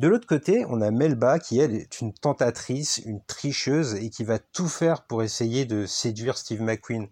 De 0.00 0.08
l'autre 0.08 0.26
côté, 0.26 0.64
on 0.66 0.80
a 0.80 0.90
Melba 0.90 1.38
qui 1.38 1.60
elle 1.60 1.74
est 1.74 2.00
une 2.00 2.14
tentatrice, 2.14 3.02
une 3.04 3.22
tricheuse 3.22 3.96
et 3.96 4.08
qui 4.08 4.24
va 4.24 4.38
tout 4.38 4.66
faire 4.66 5.02
pour 5.02 5.22
essayer 5.22 5.66
de 5.66 5.84
séduire 5.84 6.38
Steve 6.38 6.62
McQueen. 6.62 7.06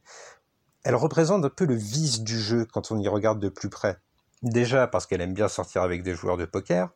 Elle 0.84 0.94
représente 0.94 1.44
un 1.44 1.50
peu 1.50 1.66
le 1.66 1.74
vice 1.74 2.22
du 2.22 2.40
jeu 2.40 2.64
quand 2.64 2.90
on 2.90 2.98
y 2.98 3.06
regarde 3.06 3.40
de 3.40 3.50
plus 3.50 3.68
près. 3.68 3.98
Déjà 4.42 4.86
parce 4.86 5.04
qu'elle 5.04 5.20
aime 5.20 5.34
bien 5.34 5.48
sortir 5.48 5.82
avec 5.82 6.02
des 6.02 6.14
joueurs 6.14 6.38
de 6.38 6.46
poker, 6.46 6.88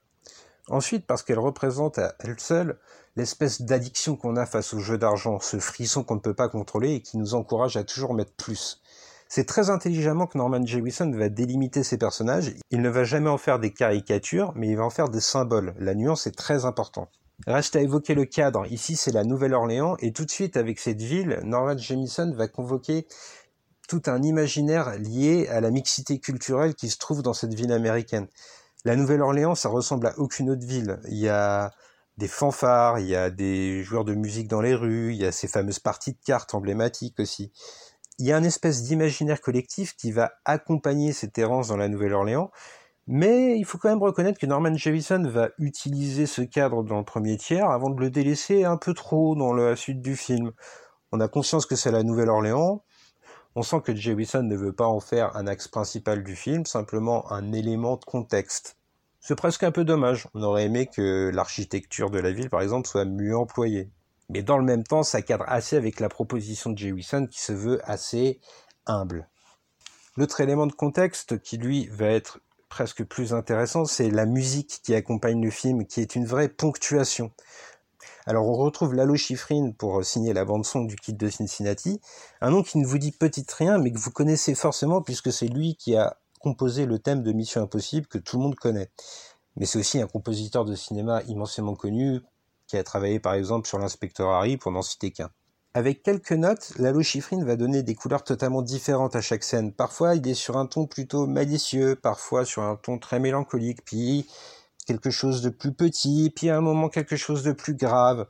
Ensuite, 0.68 1.06
parce 1.06 1.22
qu'elle 1.22 1.40
représente 1.40 1.98
à 1.98 2.14
elle 2.20 2.38
seule 2.38 2.78
l'espèce 3.16 3.62
d'addiction 3.62 4.16
qu'on 4.16 4.36
a 4.36 4.46
face 4.46 4.72
au 4.74 4.78
jeu 4.78 4.96
d'argent, 4.96 5.40
ce 5.40 5.58
frisson 5.58 6.04
qu'on 6.04 6.14
ne 6.14 6.20
peut 6.20 6.34
pas 6.34 6.48
contrôler 6.48 6.94
et 6.94 7.02
qui 7.02 7.18
nous 7.18 7.34
encourage 7.34 7.76
à 7.76 7.84
toujours 7.84 8.14
mettre 8.14 8.32
plus. 8.32 8.80
C'est 9.34 9.46
très 9.46 9.70
intelligemment 9.70 10.26
que 10.26 10.36
Norman 10.36 10.62
Jewison 10.62 11.10
va 11.12 11.30
délimiter 11.30 11.84
ses 11.84 11.96
personnages. 11.96 12.52
Il 12.70 12.82
ne 12.82 12.90
va 12.90 13.02
jamais 13.02 13.30
en 13.30 13.38
faire 13.38 13.58
des 13.58 13.72
caricatures, 13.72 14.52
mais 14.56 14.68
il 14.68 14.76
va 14.76 14.84
en 14.84 14.90
faire 14.90 15.08
des 15.08 15.22
symboles. 15.22 15.72
La 15.78 15.94
nuance 15.94 16.26
est 16.26 16.36
très 16.36 16.66
importante. 16.66 17.08
Reste 17.46 17.74
à 17.74 17.80
évoquer 17.80 18.14
le 18.14 18.26
cadre. 18.26 18.70
Ici, 18.70 18.94
c'est 18.94 19.10
la 19.10 19.24
Nouvelle-Orléans, 19.24 19.96
et 20.00 20.12
tout 20.12 20.26
de 20.26 20.30
suite, 20.30 20.58
avec 20.58 20.78
cette 20.78 21.00
ville, 21.00 21.40
Norman 21.44 21.78
Jewison 21.78 22.30
va 22.34 22.46
convoquer 22.46 23.06
tout 23.88 24.02
un 24.04 24.22
imaginaire 24.22 24.98
lié 24.98 25.48
à 25.48 25.62
la 25.62 25.70
mixité 25.70 26.18
culturelle 26.18 26.74
qui 26.74 26.90
se 26.90 26.98
trouve 26.98 27.22
dans 27.22 27.32
cette 27.32 27.54
ville 27.54 27.72
américaine. 27.72 28.26
La 28.84 28.96
Nouvelle-Orléans, 28.96 29.54
ça 29.54 29.70
ressemble 29.70 30.08
à 30.08 30.18
aucune 30.18 30.50
autre 30.50 30.66
ville. 30.66 31.00
Il 31.08 31.16
y 31.16 31.30
a 31.30 31.70
des 32.18 32.28
fanfares, 32.28 32.98
il 32.98 33.06
y 33.06 33.16
a 33.16 33.30
des 33.30 33.82
joueurs 33.82 34.04
de 34.04 34.14
musique 34.14 34.48
dans 34.48 34.60
les 34.60 34.74
rues, 34.74 35.14
il 35.14 35.18
y 35.22 35.24
a 35.24 35.32
ces 35.32 35.48
fameuses 35.48 35.78
parties 35.78 36.12
de 36.12 36.20
cartes 36.22 36.54
emblématiques 36.54 37.18
aussi. 37.18 37.50
Il 38.22 38.26
y 38.26 38.32
a 38.32 38.38
une 38.38 38.44
espèce 38.44 38.84
d'imaginaire 38.84 39.40
collectif 39.40 39.96
qui 39.96 40.12
va 40.12 40.34
accompagner 40.44 41.12
cette 41.12 41.36
errance 41.38 41.66
dans 41.66 41.76
la 41.76 41.88
Nouvelle-Orléans, 41.88 42.52
mais 43.08 43.58
il 43.58 43.64
faut 43.64 43.78
quand 43.78 43.88
même 43.88 44.00
reconnaître 44.00 44.38
que 44.38 44.46
Norman 44.46 44.76
Jevison 44.76 45.28
va 45.28 45.48
utiliser 45.58 46.26
ce 46.26 46.40
cadre 46.42 46.84
dans 46.84 46.98
le 46.98 47.04
premier 47.04 47.36
tiers 47.36 47.68
avant 47.68 47.90
de 47.90 48.00
le 48.00 48.10
délaisser 48.10 48.62
un 48.62 48.76
peu 48.76 48.94
trop 48.94 49.34
dans 49.34 49.52
la 49.52 49.74
suite 49.74 50.00
du 50.00 50.14
film. 50.14 50.52
On 51.10 51.18
a 51.18 51.26
conscience 51.26 51.66
que 51.66 51.74
c'est 51.74 51.90
la 51.90 52.04
Nouvelle-Orléans, 52.04 52.84
on 53.56 53.62
sent 53.62 53.80
que 53.84 53.92
Jewison 53.92 54.44
ne 54.44 54.54
veut 54.54 54.72
pas 54.72 54.86
en 54.86 55.00
faire 55.00 55.36
un 55.36 55.48
axe 55.48 55.66
principal 55.66 56.22
du 56.22 56.36
film, 56.36 56.64
simplement 56.64 57.32
un 57.32 57.52
élément 57.52 57.96
de 57.96 58.04
contexte. 58.04 58.76
C'est 59.18 59.34
presque 59.34 59.64
un 59.64 59.72
peu 59.72 59.84
dommage. 59.84 60.28
On 60.34 60.44
aurait 60.44 60.66
aimé 60.66 60.86
que 60.86 61.32
l'architecture 61.34 62.08
de 62.08 62.20
la 62.20 62.30
ville, 62.30 62.50
par 62.50 62.60
exemple, 62.60 62.86
soit 62.86 63.04
mieux 63.04 63.36
employée. 63.36 63.90
Mais 64.32 64.42
dans 64.42 64.56
le 64.56 64.64
même 64.64 64.82
temps, 64.82 65.02
ça 65.02 65.20
cadre 65.20 65.44
assez 65.46 65.76
avec 65.76 66.00
la 66.00 66.08
proposition 66.08 66.70
de 66.70 66.78
Jewison 66.78 67.26
qui 67.26 67.40
se 67.40 67.52
veut 67.52 67.80
assez 67.84 68.40
humble. 68.86 69.28
L'autre 70.16 70.40
élément 70.40 70.66
de 70.66 70.72
contexte 70.72 71.38
qui, 71.42 71.58
lui, 71.58 71.86
va 71.88 72.06
être 72.06 72.40
presque 72.70 73.04
plus 73.04 73.34
intéressant, 73.34 73.84
c'est 73.84 74.10
la 74.10 74.24
musique 74.24 74.80
qui 74.82 74.94
accompagne 74.94 75.42
le 75.42 75.50
film, 75.50 75.86
qui 75.86 76.00
est 76.00 76.16
une 76.16 76.24
vraie 76.24 76.48
ponctuation. 76.48 77.30
Alors 78.24 78.48
on 78.48 78.54
retrouve 78.54 78.94
Lalo 78.94 79.16
Schifrin 79.16 79.72
pour 79.72 80.02
signer 80.02 80.32
la 80.32 80.46
bande 80.46 80.64
son 80.64 80.84
du 80.84 80.96
kit 80.96 81.12
de 81.12 81.28
Cincinnati, 81.28 82.00
un 82.40 82.50
nom 82.50 82.62
qui 82.62 82.78
ne 82.78 82.86
vous 82.86 82.96
dit 82.96 83.12
petit 83.12 83.44
rien 83.58 83.76
mais 83.76 83.92
que 83.92 83.98
vous 83.98 84.10
connaissez 84.10 84.54
forcément 84.54 85.02
puisque 85.02 85.30
c'est 85.30 85.48
lui 85.48 85.76
qui 85.76 85.96
a 85.96 86.16
composé 86.40 86.86
le 86.86 86.98
thème 86.98 87.22
de 87.22 87.32
Mission 87.32 87.62
Impossible 87.62 88.06
que 88.06 88.18
tout 88.18 88.38
le 88.38 88.44
monde 88.44 88.54
connaît. 88.54 88.90
Mais 89.56 89.66
c'est 89.66 89.78
aussi 89.78 90.00
un 90.00 90.06
compositeur 90.06 90.64
de 90.64 90.74
cinéma 90.74 91.22
immensément 91.24 91.74
connu 91.74 92.22
qui 92.72 92.78
a 92.78 92.84
travaillé 92.84 93.20
par 93.20 93.34
exemple 93.34 93.68
sur 93.68 93.78
l'inspecteur 93.78 94.30
Harry 94.30 94.56
pour 94.56 94.72
n'en 94.72 94.80
citer 94.80 95.10
qu'un. 95.10 95.28
Avec 95.74 96.02
quelques 96.02 96.32
notes, 96.32 96.72
Lalo 96.78 97.02
Schifrin 97.02 97.44
va 97.44 97.54
donner 97.54 97.82
des 97.82 97.94
couleurs 97.94 98.24
totalement 98.24 98.62
différentes 98.62 99.14
à 99.14 99.20
chaque 99.20 99.44
scène. 99.44 99.74
Parfois, 99.74 100.14
il 100.14 100.26
est 100.26 100.32
sur 100.32 100.56
un 100.56 100.64
ton 100.64 100.86
plutôt 100.86 101.26
malicieux, 101.26 101.96
parfois 101.96 102.46
sur 102.46 102.62
un 102.62 102.76
ton 102.76 102.98
très 102.98 103.20
mélancolique, 103.20 103.84
puis 103.84 104.26
quelque 104.86 105.10
chose 105.10 105.42
de 105.42 105.50
plus 105.50 105.74
petit, 105.74 106.32
puis 106.34 106.48
à 106.48 106.56
un 106.56 106.62
moment 106.62 106.88
quelque 106.88 107.16
chose 107.16 107.42
de 107.42 107.52
plus 107.52 107.74
grave. 107.74 108.26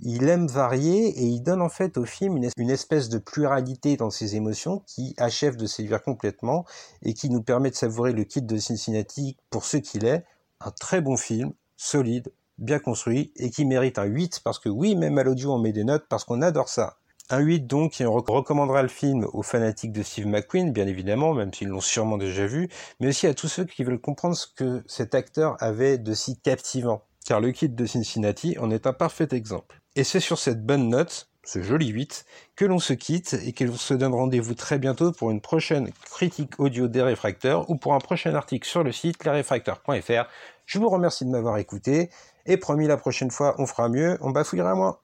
Il 0.00 0.28
aime 0.28 0.48
varier 0.48 1.06
et 1.10 1.22
il 1.22 1.40
donne 1.40 1.62
en 1.62 1.68
fait 1.68 1.96
au 1.96 2.04
film 2.04 2.36
une 2.56 2.70
espèce 2.70 3.08
de 3.08 3.18
pluralité 3.18 3.96
dans 3.96 4.10
ses 4.10 4.34
émotions 4.34 4.82
qui 4.88 5.14
achève 5.18 5.54
de 5.56 5.66
séduire 5.66 6.02
complètement 6.02 6.64
et 7.02 7.14
qui 7.14 7.30
nous 7.30 7.42
permet 7.42 7.70
de 7.70 7.76
savourer 7.76 8.12
le 8.12 8.24
kit 8.24 8.42
de 8.42 8.58
Cincinnati 8.58 9.36
pour 9.50 9.64
ce 9.64 9.76
qu'il 9.76 10.04
est, 10.04 10.24
un 10.60 10.72
très 10.72 11.00
bon 11.00 11.16
film, 11.16 11.52
solide, 11.76 12.32
bien 12.58 12.78
construit 12.78 13.32
et 13.36 13.50
qui 13.50 13.64
mérite 13.64 13.98
un 13.98 14.04
8 14.04 14.40
parce 14.44 14.58
que 14.58 14.68
oui, 14.68 14.96
même 14.96 15.18
à 15.18 15.22
l'audio 15.22 15.52
on 15.52 15.58
met 15.58 15.72
des 15.72 15.84
notes 15.84 16.06
parce 16.08 16.24
qu'on 16.24 16.42
adore 16.42 16.68
ça. 16.68 16.98
Un 17.30 17.38
8 17.38 17.60
donc, 17.66 18.02
et 18.02 18.06
on 18.06 18.12
recommandera 18.12 18.82
le 18.82 18.88
film 18.88 19.26
aux 19.32 19.42
fanatiques 19.42 19.92
de 19.92 20.02
Steve 20.02 20.26
McQueen, 20.26 20.72
bien 20.72 20.86
évidemment, 20.86 21.32
même 21.32 21.54
s'ils 21.54 21.68
l'ont 21.68 21.80
sûrement 21.80 22.18
déjà 22.18 22.46
vu, 22.46 22.68
mais 23.00 23.08
aussi 23.08 23.26
à 23.26 23.32
tous 23.32 23.48
ceux 23.48 23.64
qui 23.64 23.82
veulent 23.82 24.00
comprendre 24.00 24.36
ce 24.36 24.46
que 24.46 24.82
cet 24.86 25.14
acteur 25.14 25.56
avait 25.60 25.96
de 25.96 26.12
si 26.12 26.38
captivant. 26.38 27.02
Car 27.24 27.40
le 27.40 27.52
kit 27.52 27.70
de 27.70 27.86
Cincinnati 27.86 28.58
en 28.58 28.70
est 28.70 28.86
un 28.86 28.92
parfait 28.92 29.28
exemple. 29.32 29.80
Et 29.96 30.04
c'est 30.04 30.20
sur 30.20 30.38
cette 30.38 30.66
bonne 30.66 30.90
note, 30.90 31.30
ce 31.44 31.62
joli 31.62 31.88
8, 31.88 32.26
que 32.56 32.66
l'on 32.66 32.78
se 32.78 32.92
quitte 32.92 33.34
et 33.42 33.52
que 33.52 33.64
l'on 33.64 33.76
se 33.76 33.94
donne 33.94 34.12
rendez-vous 34.12 34.54
très 34.54 34.78
bientôt 34.78 35.10
pour 35.12 35.30
une 35.30 35.40
prochaine 35.40 35.90
critique 36.10 36.60
audio 36.60 36.88
des 36.88 37.00
réfracteurs 37.00 37.70
ou 37.70 37.76
pour 37.76 37.94
un 37.94 38.00
prochain 38.00 38.34
article 38.34 38.68
sur 38.68 38.84
le 38.84 38.92
site 38.92 39.24
lesréfracteurs.fr. 39.24 40.28
Je 40.66 40.78
vous 40.78 40.90
remercie 40.90 41.24
de 41.24 41.30
m'avoir 41.30 41.56
écouté 41.56 42.10
et 42.46 42.56
promis 42.56 42.86
la 42.86 42.96
prochaine 42.96 43.30
fois 43.30 43.54
on 43.58 43.66
fera 43.66 43.88
mieux, 43.88 44.18
on 44.20 44.30
bafouillera 44.30 44.74
moins. 44.74 44.98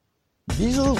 Bisous 0.56 0.96